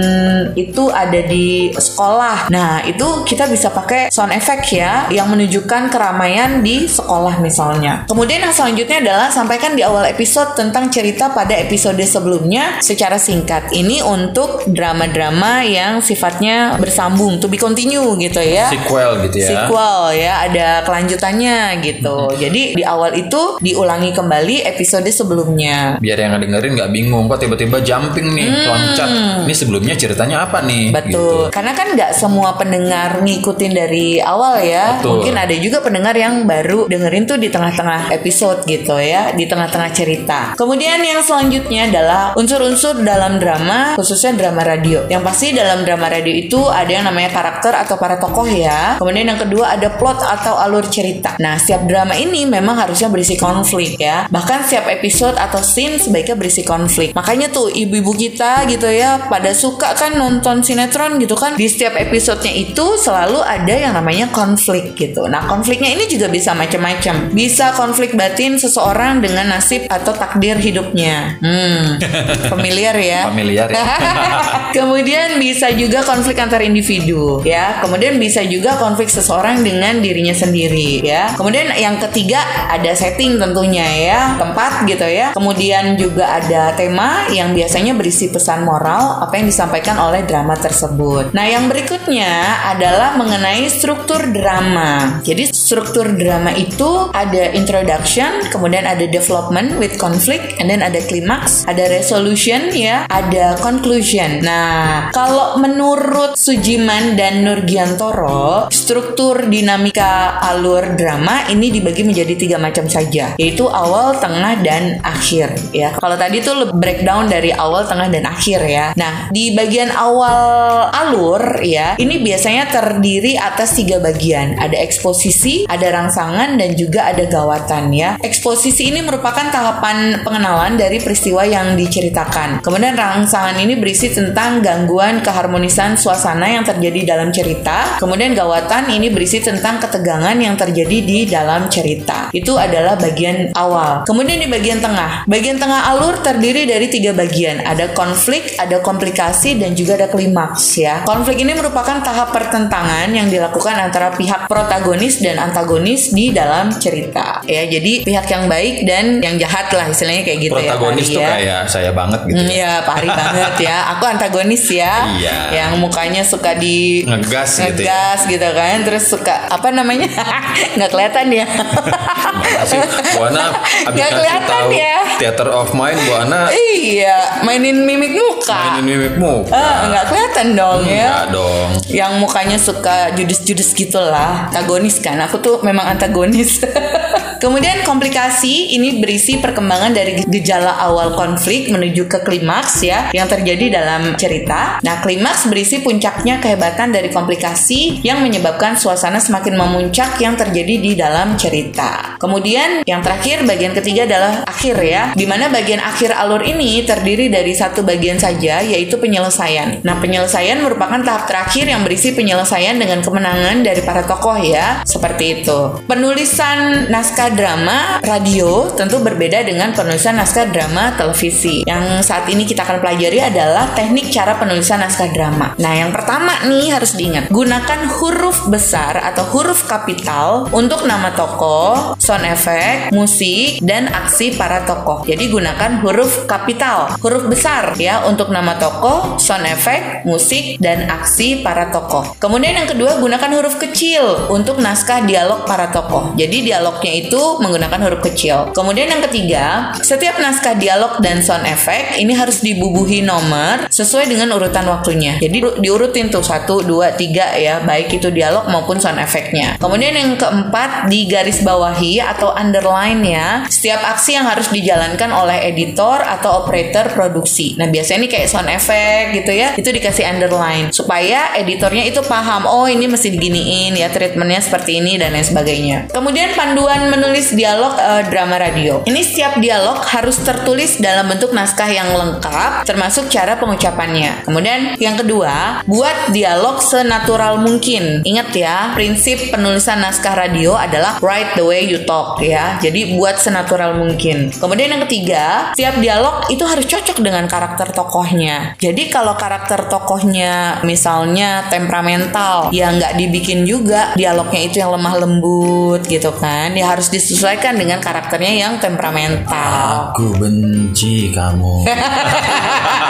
itu 0.53 0.91
ada 0.93 1.23
di 1.25 1.71
sekolah. 1.73 2.51
Nah, 2.53 2.83
itu 2.85 3.23
kita 3.25 3.49
bisa 3.49 3.73
pakai 3.73 4.13
sound 4.13 4.31
effect 4.35 4.69
ya 4.71 5.07
yang 5.09 5.27
menunjukkan 5.31 5.89
keramaian 5.89 6.61
di 6.61 6.85
sekolah 6.85 7.39
misalnya. 7.41 8.05
Kemudian 8.05 8.43
yang 8.43 8.53
selanjutnya 8.53 9.01
adalah 9.01 9.27
sampaikan 9.33 9.73
di 9.73 9.81
awal 9.81 10.05
episode 10.07 10.53
tentang 10.53 10.91
cerita 10.93 11.31
pada 11.31 11.57
episode 11.57 11.99
sebelumnya 12.03 12.79
secara 12.83 13.17
singkat. 13.17 13.73
Ini 13.73 14.03
untuk 14.03 14.67
drama-drama 14.69 15.63
yang 15.65 15.99
sifatnya 16.03 16.77
bersambung, 16.77 17.41
to 17.41 17.49
be 17.49 17.57
continue 17.57 18.15
gitu 18.19 18.39
ya. 18.39 18.69
Sequel 18.69 19.27
gitu 19.27 19.37
ya. 19.43 19.49
Sequel 19.49 19.99
ya, 20.17 20.33
ada 20.47 20.67
kelanjutannya 20.83 21.81
gitu. 21.81 22.31
Jadi 22.37 22.77
di 22.77 22.83
awal 22.83 23.17
itu 23.17 23.57
diulangi 23.59 24.11
kembali 24.13 24.26
episode 24.63 25.07
sebelumnya. 25.09 25.97
Biar 25.97 26.17
yang 26.19 26.37
dengerin 26.37 26.77
nggak 26.77 26.91
bingung 26.91 27.25
kok 27.31 27.41
tiba-tiba 27.41 27.81
jumping 27.81 28.35
nih, 28.35 28.49
loncat. 28.67 29.09
Ini 29.47 29.53
sebelumnya 29.55 29.95
ceritanya 29.95 30.45
apa 30.45 30.63
nih? 30.63 30.91
Hmm. 30.91 30.95
Betul. 30.95 31.11
Gitu. 31.17 31.53
Karena 31.53 31.71
kan 31.73 31.87
nggak 31.95 32.11
semua 32.15 32.49
pendengar 32.59 33.23
ngikutin 33.23 33.71
dari 33.73 34.07
awal 34.21 34.61
ya. 34.63 34.99
Betul. 34.99 35.21
Mungkin 35.21 35.35
ada 35.37 35.55
juga 35.57 35.77
pendengar 35.83 36.15
yang 36.15 36.43
baru 36.47 36.89
dengerin 36.89 37.23
tuh 37.27 37.37
di 37.39 37.49
tengah-tengah 37.51 38.11
episode 38.13 38.63
gitu 38.65 38.95
ya, 38.97 39.31
di 39.33 39.45
tengah-tengah 39.45 39.89
cerita. 39.93 40.39
Kemudian 40.57 40.99
yang 41.03 41.21
selanjutnya 41.21 41.89
adalah 41.91 42.21
unsur-unsur 42.33 43.01
dalam 43.03 43.37
drama, 43.37 43.93
khususnya 43.95 44.33
drama 44.33 44.65
radio. 44.65 45.05
Yang 45.07 45.23
pasti 45.23 45.47
dalam 45.53 45.85
drama 45.85 46.09
radio 46.09 46.33
itu 46.33 46.59
ada 46.65 46.89
yang 46.89 47.05
namanya 47.05 47.29
karakter 47.33 47.73
atau 47.75 47.95
para 47.99 48.17
tokoh 48.17 48.47
ya. 48.49 48.97
Kemudian 48.97 49.29
yang 49.29 49.39
kedua 49.39 49.77
ada 49.77 49.93
plot 49.93 50.23
atau 50.23 50.57
alur 50.57 50.85
cerita. 50.89 51.37
Nah, 51.37 51.59
setiap 51.61 51.85
drama 51.85 52.17
ini 52.17 52.49
memang 52.49 52.79
harusnya 52.79 53.11
berisi 53.11 53.37
konflik 53.37 53.99
ya. 54.01 54.16
Bahkan 54.25 54.65
setiap 54.65 54.89
episode 54.89 55.37
atau 55.37 55.61
scene 55.61 56.01
sebaiknya 56.01 56.33
berisi 56.33 56.65
konflik. 56.65 57.13
Makanya 57.13 57.53
tuh 57.53 57.69
ibu-ibu 57.69 58.17
kita 58.17 58.65
gitu 58.65 58.89
ya 58.89 59.29
pada 59.29 59.53
suka 59.53 59.93
kan 59.93 60.17
nonton 60.17 60.65
sinetron 60.65 61.21
gitu 61.21 61.37
kan. 61.37 61.53
Di 61.53 61.69
setiap 61.69 61.93
episodenya 61.93 62.57
itu 62.57 62.97
selalu 62.97 63.45
ada 63.45 63.75
yang 63.77 63.93
namanya 63.93 64.33
konflik 64.33 64.97
gitu. 64.97 65.29
Nah, 65.29 65.45
konfliknya 65.45 65.93
ini 65.93 66.09
juga 66.09 66.31
bisa 66.31 66.57
macam-macam. 66.57 67.29
Bisa 67.29 67.77
konflik 67.77 68.17
batin 68.17 68.57
seseorang 68.57 69.21
dengan 69.21 69.53
nasib 69.53 69.85
atau 69.91 70.15
takdir 70.15 70.57
hidupnya. 70.57 71.37
Hmm, 71.37 72.01
familiar 72.51 72.97
ya. 72.97 73.29
Familiar 73.29 73.67
ya. 73.69 73.85
Kemudian 74.77 75.37
bisa 75.37 75.69
juga 75.75 76.01
konflik 76.07 76.39
antar 76.39 76.63
individu 76.63 77.43
ya. 77.43 77.83
Kemudian 77.83 78.15
bisa 78.15 78.41
juga 78.47 78.79
konflik 78.79 79.11
seseorang 79.11 79.61
dengan 79.61 79.99
dirinya 79.99 80.33
sendiri 80.33 81.03
ya. 81.03 81.35
Kemudian 81.35 81.75
yang 81.75 81.99
ketiga 81.99 82.39
ada 82.71 82.95
setting 82.95 83.35
tentunya 83.35 83.85
ya, 83.97 84.06
tempat 84.37 84.85
gitu 84.85 85.07
ya. 85.07 85.33
Kemudian 85.35 85.97
juga 85.97 86.39
ada 86.39 86.71
tema 86.77 87.27
yang 87.33 87.51
biasanya 87.51 87.97
berisi 87.97 88.29
pesan 88.29 88.63
moral 88.63 89.19
apa 89.23 89.33
yang 89.41 89.49
disampaikan 89.49 89.97
oleh 89.97 90.23
drama 90.23 90.53
tersebut. 90.55 91.33
Nah, 91.33 91.45
yang 91.49 91.65
berikutnya 91.67 92.67
adalah 92.69 93.17
mengenai 93.17 93.65
struktur 93.67 94.29
drama. 94.29 95.19
Jadi 95.25 95.49
struktur 95.49 96.13
drama 96.13 96.53
itu 96.53 97.09
ada 97.11 97.49
introduction, 97.57 98.45
kemudian 98.53 98.85
ada 98.85 99.09
development 99.09 99.75
with 99.81 99.97
conflict, 99.97 100.55
and 100.61 100.69
then 100.69 100.85
ada 100.85 101.01
climax, 101.09 101.65
ada 101.65 101.89
resolution 101.89 102.69
ya, 102.71 103.09
ada 103.09 103.57
conclusion. 103.59 104.45
Nah, 104.45 105.09
kalau 105.11 105.57
menurut 105.57 106.37
Sujiman 106.37 107.17
dan 107.17 107.41
Nurgiantoro, 107.41 108.69
struktur 108.69 109.49
dinamika 109.49 110.37
alur 110.45 110.93
drama 110.93 111.49
ini 111.49 111.73
dibagi 111.73 112.05
menjadi 112.05 112.33
tiga 112.37 112.57
macam 112.61 112.85
saja, 112.85 113.33
yaitu 113.41 113.65
awal, 113.65 113.96
tengah, 114.17 114.59
dan 114.63 114.99
akhir. 115.03 115.53
Ya, 115.71 115.93
kalau 115.97 116.15
tadi 116.15 116.41
tuh 116.41 116.73
breakdown 116.73 117.29
dari 117.29 117.53
awal, 117.53 117.85
tengah, 117.85 118.09
dan 118.09 118.25
akhir 118.25 118.59
ya. 118.65 118.91
Nah, 118.95 119.29
di 119.29 119.53
bagian 119.53 119.93
awal 119.93 120.89
alur 120.91 121.61
ya, 121.63 121.95
ini 121.99 122.21
biasanya 122.21 122.69
terdiri 122.69 123.37
atas 123.37 123.77
tiga 123.77 124.01
bagian. 124.01 124.57
Ada 124.57 124.77
eksposisi, 124.81 125.67
ada 125.67 125.87
rangsangan, 125.93 126.57
dan 126.57 126.73
juga 126.73 127.09
ada 127.09 127.23
gawatan 127.27 127.93
ya. 127.93 128.15
Eksposisi 128.21 128.89
ini 128.89 129.03
merupakan 129.03 129.47
tahapan 129.51 130.21
pengenalan 130.25 130.75
dari 130.75 130.99
peristiwa 130.99 131.43
yang 131.45 131.77
diceritakan. 131.77 132.61
Kemudian 132.65 132.97
rangsangan 132.97 133.55
ini 133.61 133.77
berisi 133.77 134.09
tentang 134.09 134.59
gangguan 134.65 135.21
keharmonisan 135.21 135.95
suasana 135.95 136.49
yang 136.49 136.65
terjadi 136.65 137.15
dalam 137.15 137.29
cerita. 137.29 138.01
Kemudian 138.01 138.33
gawatan 138.33 138.89
ini 138.89 139.13
berisi 139.13 139.39
tentang 139.39 139.77
ketegangan 139.79 140.35
yang 140.37 140.57
terjadi 140.57 140.97
di 141.03 141.29
dalam 141.29 141.69
cerita. 141.69 142.33
Itu 142.33 142.57
adalah 142.57 142.97
bagian 142.97 143.53
awal. 143.53 143.76
Kemudian 144.03 144.39
di 144.39 144.47
bagian 144.47 144.79
tengah. 144.79 145.23
Bagian 145.25 145.57
tengah 145.57 145.89
alur 145.89 146.19
terdiri 146.19 146.65
dari 146.65 146.87
tiga 146.87 147.11
bagian. 147.13 147.61
Ada 147.61 147.93
konflik, 147.93 148.57
ada 148.57 148.81
komplikasi, 148.81 149.57
dan 149.57 149.73
juga 149.73 149.97
ada 149.97 150.07
klimaks 150.07 150.77
ya. 150.77 151.01
Konflik 151.03 151.41
ini 151.41 151.53
merupakan 151.53 151.99
tahap 152.01 152.31
pertentangan 152.31 153.09
yang 153.09 153.27
dilakukan 153.27 153.75
antara 153.77 154.13
pihak 154.13 154.47
protagonis 154.47 155.19
dan 155.19 155.37
antagonis 155.37 156.11
di 156.11 156.31
dalam 156.31 156.71
cerita. 156.73 157.41
Ya, 157.45 157.65
jadi 157.65 158.03
pihak 158.03 158.25
yang 158.27 158.45
baik 158.47 158.83
dan 158.83 159.19
yang 159.21 159.35
jahat 159.37 159.69
lah 159.71 159.87
istilahnya 159.87 160.23
kayak 160.23 160.39
gitu 160.41 160.53
Protagonis 160.53 161.07
ya. 161.07 161.13
tuh 161.13 161.21
Pak 161.21 161.27
Ari, 161.27 161.31
ya. 161.31 161.37
kayak 161.37 161.61
saya 161.69 161.91
banget 161.91 162.19
gitu. 162.27 162.37
Hmm, 162.37 162.49
Iya, 162.49 162.71
Pak 162.83 162.95
Ari 162.97 163.09
banget 163.09 163.53
ya. 163.61 163.77
Aku 163.95 164.03
antagonis 164.07 164.63
ya. 164.67 164.93
Iya. 165.19 165.37
Yang 165.53 165.71
mukanya 165.79 166.21
suka 166.23 166.51
di 166.55 167.03
Ngegas 167.03 167.51
gitu 167.59 167.81
ya. 167.83 167.93
ngegas 167.93 168.19
gitu 168.27 168.47
kan. 168.51 168.77
Terus 168.83 169.03
suka 169.07 169.35
apa 169.47 169.67
namanya? 169.69 170.07
Nggak 170.77 170.89
kelihatan 170.91 171.27
ya. 171.31 171.45
Ana 173.27 173.45
abis 173.87 173.99
ngasih 173.99 174.15
kelihatan 174.19 174.47
tahu 174.49 174.69
ya. 174.73 174.97
Theater 175.17 175.47
of 175.49 175.69
Mind 175.73 175.99
Bu 176.05 176.13
Ana 176.13 176.41
iya, 176.53 177.41
mainin 177.41 177.83
mimik 177.83 178.13
muka. 178.13 178.57
mainin 178.77 178.85
mimik 178.85 179.13
muka. 179.17 179.55
Eh, 179.55 179.75
nggak 179.91 180.05
kelihatan 180.11 180.47
dong 180.53 180.81
ya. 180.85 181.07
Enggak 181.07 181.25
dong. 181.33 181.69
Yang 181.89 182.11
mukanya 182.21 182.57
suka 182.61 182.95
judes-judes 183.17 183.73
gitulah. 183.73 184.49
Antagonis 184.51 184.97
kan. 185.01 185.17
Aku 185.25 185.41
tuh 185.41 185.59
memang 185.65 185.85
antagonis. 185.89 186.61
Kemudian 187.37 187.85
komplikasi 187.85 188.73
ini 188.73 188.97
berisi 188.97 189.37
perkembangan 189.37 189.93
dari 189.93 190.25
gejala 190.25 190.81
awal 190.81 191.13
konflik 191.13 191.69
menuju 191.69 192.09
ke 192.09 192.25
klimaks 192.25 192.81
ya 192.81 193.13
yang 193.13 193.29
terjadi 193.29 193.77
dalam 193.77 194.17
cerita. 194.17 194.81
Nah, 194.81 194.99
klimaks 195.05 195.45
berisi 195.45 195.85
puncaknya 195.85 196.41
kehebatan 196.41 196.89
dari 196.89 197.13
komplikasi 197.13 198.01
yang 198.01 198.25
menyebabkan 198.25 198.73
suasana 198.73 199.21
semakin 199.21 199.53
memuncak 199.53 200.17
yang 200.17 200.33
terjadi 200.33 200.75
di 200.81 200.91
dalam 200.97 201.37
cerita. 201.37 202.17
Kemudian 202.17 202.81
yang 202.89 203.05
terakhir 203.05 203.45
bagian 203.45 203.77
ketiga 203.77 204.09
adalah 204.09 204.41
akhir 204.49 204.75
ya, 204.81 205.13
di 205.13 205.29
mana 205.29 205.53
bagian 205.53 205.77
akhir 205.77 206.17
alur 206.17 206.41
ini 206.41 206.81
terdiri 206.81 207.29
dari 207.29 207.53
satu 207.53 207.85
bagian 207.85 208.17
saja 208.17 208.65
yaitu 208.65 208.97
penyelesaian. 208.97 209.85
Nah, 209.85 210.01
penyelesaian 210.01 210.57
merupakan 210.57 210.97
tahap 211.05 211.29
terakhir 211.29 211.69
yang 211.69 211.85
berisi 211.85 212.17
penyelesaian 212.17 212.81
dengan 212.81 213.05
kemenangan 213.05 213.61
dari 213.61 213.85
para 213.85 214.01
tokoh 214.01 214.41
ya, 214.41 214.81
seperti 214.81 215.41
itu. 215.41 215.85
Penulisan 215.85 216.89
naskah 216.89 217.26
drama 217.33 217.99
radio 218.03 218.71
tentu 218.75 218.99
berbeda 219.03 219.43
dengan 219.43 219.73
penulisan 219.75 220.15
naskah 220.19 220.47
drama 220.51 220.95
televisi. 220.95 221.63
Yang 221.67 222.07
saat 222.07 222.25
ini 222.31 222.47
kita 222.47 222.63
akan 222.63 222.79
pelajari 222.79 223.19
adalah 223.19 223.71
teknik 223.75 224.11
cara 224.11 224.35
penulisan 224.39 224.79
naskah 224.83 225.09
drama. 225.11 225.55
Nah, 225.59 225.73
yang 225.75 225.91
pertama 225.91 226.47
nih 226.47 226.71
harus 226.71 226.95
diingat, 226.95 227.31
gunakan 227.31 227.89
huruf 227.99 228.47
besar 228.47 228.99
atau 229.01 229.27
huruf 229.31 229.67
kapital 229.67 230.47
untuk 230.55 230.87
nama 230.87 231.11
tokoh, 231.11 231.97
sound 231.99 232.27
effect, 232.27 232.93
musik, 232.95 233.59
dan 233.63 233.89
aksi 233.91 234.35
para 234.35 234.63
tokoh. 234.63 235.03
Jadi 235.07 235.27
gunakan 235.31 235.81
huruf 235.83 236.27
kapital, 236.29 236.95
huruf 237.01 237.27
besar 237.27 237.75
ya 237.79 238.05
untuk 238.07 238.29
nama 238.31 238.55
tokoh, 238.55 239.19
sound 239.19 239.47
effect, 239.47 240.07
musik, 240.07 240.57
dan 240.61 240.87
aksi 240.87 241.41
para 241.43 241.69
tokoh. 241.69 242.15
Kemudian 242.17 242.57
yang 242.63 242.69
kedua 242.69 242.99
gunakan 243.01 243.31
huruf 243.37 243.59
kecil 243.59 244.29
untuk 244.31 244.59
naskah 244.59 245.03
dialog 245.03 245.43
para 245.45 245.69
tokoh. 245.69 246.15
Jadi 246.15 246.51
dialognya 246.51 246.93
itu 246.93 247.16
menggunakan 247.41 247.79
huruf 247.83 248.01
kecil. 248.05 248.51
Kemudian 248.53 248.87
yang 248.89 249.03
ketiga, 249.09 249.73
setiap 249.81 250.17
naskah 250.21 250.55
dialog 250.57 250.99
dan 251.03 251.21
sound 251.21 251.45
effect 251.49 251.97
ini 251.99 252.13
harus 252.13 252.41
dibubuhi 252.41 253.03
nomor 253.03 253.67
sesuai 253.69 254.09
dengan 254.09 254.33
urutan 254.35 254.65
waktunya. 254.69 255.19
Jadi 255.21 255.37
ru- 255.43 255.57
diurutin 255.59 256.09
tuh 256.09 256.23
satu, 256.23 256.63
dua, 256.63 256.93
tiga 256.93 257.35
ya, 257.37 257.61
baik 257.61 257.97
itu 257.99 258.09
dialog 258.09 258.49
maupun 258.49 258.77
sound 258.81 259.01
effectnya. 259.01 259.57
Kemudian 259.57 259.93
yang 259.93 260.11
keempat 260.15 260.89
di 260.89 261.05
garis 261.09 261.41
bawahi 261.43 261.99
atau 262.01 262.33
underline 262.33 263.01
ya, 263.03 263.27
setiap 263.49 263.83
aksi 263.83 264.17
yang 264.17 264.25
harus 264.27 264.49
dijalankan 264.49 265.09
oleh 265.11 265.49
editor 265.49 266.01
atau 266.01 266.45
operator 266.45 266.89
produksi. 266.93 267.57
Nah 267.59 267.67
biasanya 267.69 268.05
ini 268.05 268.09
kayak 268.09 268.27
sound 268.29 268.49
effect 268.51 269.05
gitu 269.17 269.31
ya, 269.33 269.53
itu 269.57 269.69
dikasih 269.69 270.05
underline 270.05 270.69
supaya 270.71 271.33
editornya 271.37 271.83
itu 271.87 272.01
paham, 272.05 272.45
oh 272.45 272.65
ini 272.69 272.85
mesti 272.85 273.13
diginiin 273.13 273.73
ya 273.75 273.89
treatmentnya 273.89 274.41
seperti 274.43 274.79
ini 274.81 274.99
dan 274.99 275.13
lain 275.15 275.25
sebagainya. 275.25 275.77
Kemudian 275.91 276.35
panduan 276.37 276.89
menulis 277.07 277.31
dialog 277.39 277.79
eh, 277.79 278.03
drama 278.11 278.35
radio. 278.35 278.83
Ini 278.83 278.99
setiap 278.99 279.39
dialog 279.39 279.79
harus 279.79 280.19
tertulis 280.19 280.75
dalam 280.83 281.07
bentuk 281.07 281.31
naskah 281.31 281.71
yang 281.71 281.87
lengkap, 281.95 282.67
termasuk 282.67 283.07
cara 283.07 283.39
pengucapannya. 283.39 284.27
Kemudian 284.27 284.75
yang 284.75 284.99
kedua, 284.99 285.63
buat 285.63 286.11
dialog 286.11 286.59
senatural 286.59 287.39
mungkin. 287.39 288.03
Ingat 288.03 288.35
ya, 288.35 288.75
prinsip 288.75 289.31
penulisan 289.31 289.79
naskah 289.79 290.19
radio 290.19 290.59
adalah 290.59 290.99
write 290.99 291.39
the 291.39 291.45
way 291.47 291.63
you 291.63 291.79
talk 291.87 292.19
ya. 292.19 292.59
Jadi 292.59 292.99
buat 292.99 293.15
senatural 293.15 293.79
mungkin. 293.79 294.35
Kemudian 294.35 294.75
yang 294.75 294.83
ketiga, 294.83 295.55
setiap 295.55 295.79
dialog 295.79 296.27
itu 296.27 296.43
harus 296.43 296.67
cocok 296.67 296.99
dengan 296.99 297.23
karakter 297.31 297.71
tokohnya. 297.71 298.59
Jadi 298.59 298.91
kalau 298.91 299.15
karakter 299.15 299.71
tokohnya 299.71 300.59
misalnya 300.67 301.47
temperamental, 301.47 302.51
ya 302.51 302.67
nggak 302.75 302.99
dibikin 302.99 303.47
juga 303.47 303.95
dialognya 303.95 304.41
itu 304.43 304.59
yang 304.59 304.75
lemah 304.75 305.07
lembut 305.07 305.87
gitu 305.87 306.11
kan. 306.19 306.51
Ya 306.51 306.67
harus 306.67 306.91
disesuaikan 306.97 307.53
dengan 307.53 307.77
karakternya 307.77 308.33
yang 308.33 308.53
temperamental. 308.57 309.93
Aku 309.93 310.17
benci 310.17 311.13
kamu. 311.13 311.63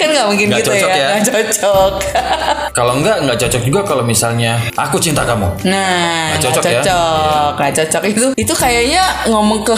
kan 0.00 0.08
nggak 0.08 0.26
mungkin 0.32 0.46
Nggak 0.48 0.60
gitu 0.64 0.70
cocok 0.72 0.88
ya, 0.90 0.96
ya. 0.96 1.06
nggak 1.12 1.22
cocok. 1.28 1.92
Kalau 2.78 2.92
enggak 2.96 3.16
nggak 3.26 3.38
cocok 3.38 3.62
juga 3.66 3.80
kalau 3.82 4.04
misalnya 4.06 4.56
aku 4.72 4.96
cinta 4.96 5.26
kamu. 5.26 5.66
Nah, 5.66 6.32
Nggak 6.32 6.42
cocok 6.48 6.62
cocok, 6.62 7.50
ya? 7.50 7.58
nggak 7.58 7.72
cocok 7.82 8.02
itu 8.06 8.26
itu 8.38 8.54
kayaknya 8.54 9.02
ngomong 9.26 9.60
ke 9.66 9.74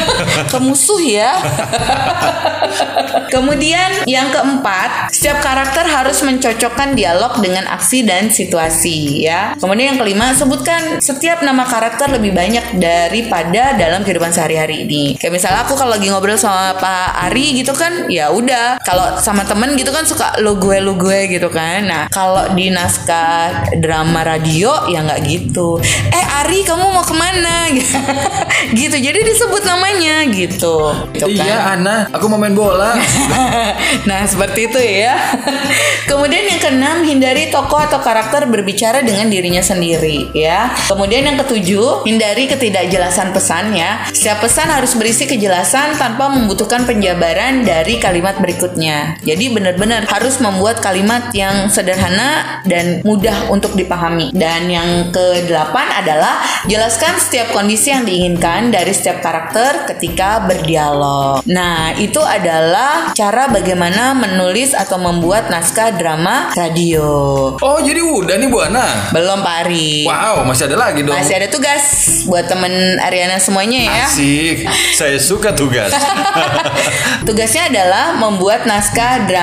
ke 0.54 0.58
musuh 0.62 1.02
ya. 1.02 1.34
Kemudian 3.34 4.06
yang 4.06 4.30
keempat, 4.30 5.10
setiap 5.10 5.42
karakter 5.42 5.84
harus 5.86 6.22
mencocokkan 6.22 6.94
dialog 6.94 7.38
dengan 7.42 7.66
aksi 7.66 8.06
dan 8.06 8.30
situasi 8.30 9.26
ya. 9.26 9.58
Kemudian 9.58 9.94
yang 9.94 10.00
kelima, 10.00 10.32
sebutkan 10.32 11.02
setiap 11.02 11.42
nama 11.42 11.66
karakter 11.66 12.10
lebih 12.14 12.32
banyak 12.32 12.78
daripada 12.78 13.74
dalam 13.74 14.06
kehidupan 14.06 14.30
sehari-hari 14.30 14.86
ini. 14.86 15.18
Kayak 15.18 15.34
misalnya 15.34 15.60
aku 15.66 15.74
kalau 15.74 15.98
lagi 15.98 16.06
ngobrol 16.08 16.38
sama 16.38 16.78
Pak 16.78 17.30
Ari 17.30 17.58
gitu 17.58 17.74
kan, 17.74 18.06
ya 18.06 18.30
udah. 18.30 18.78
Kalau 18.86 19.18
sama 19.18 19.42
temen 19.42 19.65
gitu 19.74 19.90
kan 19.90 20.06
suka 20.06 20.38
lo 20.38 20.54
gue 20.54 20.78
lo 20.78 20.94
gue 20.94 21.26
gitu 21.26 21.50
kan. 21.50 21.82
Nah 21.82 22.02
kalau 22.14 22.54
di 22.54 22.70
naskah 22.70 23.74
drama 23.82 24.22
radio 24.22 24.86
ya 24.86 25.02
nggak 25.02 25.20
gitu. 25.26 25.82
Eh 26.14 26.24
Ari 26.46 26.62
kamu 26.62 26.94
mau 26.94 27.02
ke 27.02 27.14
mana? 27.16 27.66
gitu. 28.80 28.96
Jadi 28.96 29.18
disebut 29.26 29.66
namanya 29.66 30.22
gitu. 30.30 30.94
Gitu 31.10 31.26
kan. 31.26 31.46
Iya 31.46 31.56
Ana, 31.74 31.96
aku 32.12 32.30
mau 32.30 32.38
main 32.38 32.54
bola. 32.54 32.94
nah 34.08 34.22
seperti 34.28 34.70
itu 34.70 34.78
ya. 34.78 35.16
Kemudian 36.10 36.46
yang 36.46 36.60
keenam 36.62 36.96
hindari 37.02 37.50
tokoh 37.50 37.82
atau 37.82 37.98
karakter 37.98 38.46
berbicara 38.46 39.02
dengan 39.02 39.26
dirinya 39.26 39.64
sendiri 39.64 40.30
ya. 40.36 40.70
Kemudian 40.86 41.26
yang 41.26 41.40
ketujuh 41.40 42.06
hindari 42.06 42.46
ketidakjelasan 42.46 43.34
pesannya. 43.34 44.12
Setiap 44.12 44.44
pesan 44.44 44.70
harus 44.70 44.94
berisi 44.94 45.24
kejelasan 45.26 45.98
tanpa 45.98 46.30
membutuhkan 46.30 46.84
penjabaran 46.84 47.64
dari 47.64 47.98
kalimat 47.98 48.38
berikutnya. 48.38 49.18
Jadi 49.24 49.50
benar-benar 49.56 50.04
harus 50.04 50.36
membuat 50.44 50.84
kalimat 50.84 51.32
yang 51.32 51.72
sederhana 51.72 52.60
dan 52.68 53.00
mudah 53.00 53.48
untuk 53.48 53.72
dipahami. 53.72 54.36
Dan 54.36 54.68
yang 54.68 55.08
kedelapan 55.08 56.04
adalah 56.04 56.44
jelaskan 56.68 57.16
setiap 57.16 57.56
kondisi 57.56 57.88
yang 57.88 58.04
diinginkan 58.04 58.68
dari 58.68 58.92
setiap 58.92 59.24
karakter 59.24 59.88
ketika 59.96 60.44
berdialog. 60.44 61.40
Nah, 61.48 61.96
itu 61.96 62.20
adalah 62.20 63.16
cara 63.16 63.48
bagaimana 63.48 64.12
menulis 64.12 64.76
atau 64.76 65.00
membuat 65.00 65.48
naskah 65.48 65.96
drama 65.96 66.52
radio. 66.52 67.06
Oh 67.62 67.78
jadi 67.80 68.02
udah 68.02 68.36
nih 68.36 68.48
Bu 68.50 68.58
Ana. 68.60 69.14
Belum 69.14 69.40
Pak 69.40 69.56
Ari. 69.66 70.04
Wow 70.04 70.42
masih 70.44 70.66
ada 70.68 70.76
lagi 70.76 71.00
dong. 71.06 71.14
Masih 71.14 71.34
ada 71.38 71.48
tugas 71.48 71.84
buat 72.26 72.44
temen 72.50 72.98
Ariana 72.98 73.38
semuanya 73.38 73.80
ya. 73.86 74.04
Asik. 74.10 74.66
Saya 74.98 75.16
suka 75.22 75.54
tugas. 75.54 75.94
Tugasnya 77.28 77.70
adalah 77.70 78.18
membuat 78.18 78.66
naskah 78.66 79.24
drama 79.24 79.35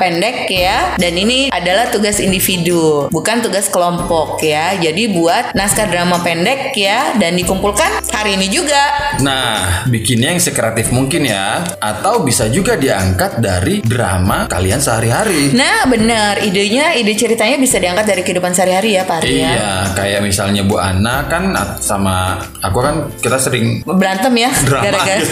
pendek 0.00 0.48
ya. 0.48 0.96
Dan 0.96 1.14
ini 1.14 1.52
adalah 1.52 1.92
tugas 1.92 2.16
individu 2.18 3.12
bukan 3.12 3.44
tugas 3.44 3.68
kelompok 3.68 4.40
ya. 4.40 4.72
Jadi 4.80 5.12
buat 5.12 5.52
naskah 5.52 5.88
drama 5.88 6.24
pendek 6.24 6.72
ya 6.72 7.12
dan 7.20 7.36
dikumpulkan 7.36 8.00
hari 8.08 8.40
ini 8.40 8.48
juga. 8.48 8.80
Nah, 9.20 9.84
bikinnya 9.86 10.32
yang 10.32 10.40
sekreatif 10.42 10.88
mungkin 10.90 11.28
ya, 11.28 11.60
atau 11.78 12.24
bisa 12.24 12.48
juga 12.48 12.74
diangkat 12.74 13.38
dari 13.38 13.84
drama 13.84 14.48
kalian 14.48 14.80
sehari-hari. 14.80 15.52
nah 15.52 15.84
benar. 15.84 16.40
Idenya 16.40 16.94
ide 16.94 17.12
ceritanya 17.12 17.58
bisa 17.58 17.76
diangkat 17.76 18.06
dari 18.06 18.22
kehidupan 18.22 18.54
sehari-hari 18.54 18.94
ya 18.94 19.02
Pak 19.04 19.16
Ari 19.20 19.34
ya 19.36 19.50
Iya, 19.50 19.72
kayak 19.92 20.20
misalnya 20.22 20.62
Bu 20.62 20.78
Ana 20.78 21.26
kan 21.26 21.50
sama 21.82 22.38
aku 22.62 22.78
kan 22.78 22.94
kita 23.18 23.36
sering 23.36 23.82
berantem 23.82 24.30
ya 24.38 24.50
Drama. 24.64 24.82
gara-gara 24.86 25.24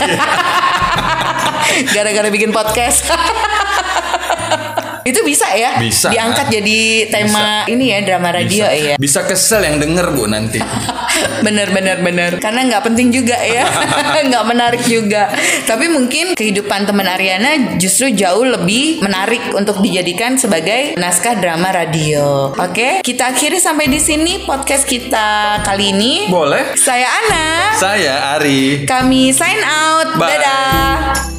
gara-gara 1.95 2.29
bikin 2.29 2.51
podcast 2.51 3.07
itu 5.07 5.21
bisa 5.23 5.47
ya? 5.55 5.79
Bisa. 5.79 6.11
diangkat 6.11 6.47
jadi 6.51 6.81
tema 7.09 7.63
ini 7.71 7.95
ya 7.95 8.03
drama 8.03 8.35
radio 8.35 8.67
bisa, 8.67 8.75
ya 8.75 8.95
bisa 8.99 9.21
kesel 9.23 9.63
yang 9.63 9.79
denger 9.79 10.11
Bu 10.13 10.27
nanti. 10.27 10.59
bener 11.47 11.71
bener 11.71 12.03
bener. 12.03 12.31
Karena 12.43 12.67
nggak 12.67 12.83
penting 12.93 13.15
juga 13.15 13.39
ya. 13.39 13.65
Nggak 14.27 14.45
menarik 14.49 14.83
juga. 14.83 15.31
Tapi 15.65 15.87
mungkin 15.87 16.35
kehidupan 16.35 16.89
teman 16.89 17.07
Ariana 17.07 17.79
justru 17.79 18.11
jauh 18.11 18.43
lebih 18.43 18.99
menarik 18.99 19.55
untuk 19.55 19.79
dijadikan 19.79 20.35
sebagai 20.35 20.99
naskah 20.99 21.39
drama 21.39 21.71
radio. 21.71 22.51
Oke 22.57 23.01
kita 23.07 23.31
akhiri 23.31 23.63
sampai 23.63 23.87
di 23.87 24.03
sini 24.03 24.43
podcast 24.43 24.83
kita 24.89 25.63
kali 25.63 25.95
ini. 25.95 26.27
Boleh? 26.27 26.75
saya 26.75 27.07
Ana. 27.07 27.47
Saya 27.79 28.15
Ari. 28.35 28.89
kami 28.89 29.31
sign 29.31 29.63
out. 29.63 30.19
Bye. 30.19 30.33
dadah 30.35 31.36